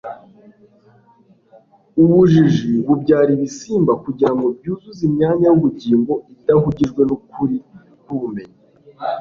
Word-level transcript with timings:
ubujiji 2.01 2.71
bubyara 2.87 3.29
ibisimba 3.37 3.93
kugira 4.03 4.31
ngo 4.35 4.47
byuzuze 4.57 5.01
imyanya 5.09 5.45
y'ubugingo 5.49 6.13
idahugijwe 6.33 7.01
n'ukuri 7.05 7.57
k'ubumenyi 8.03 8.57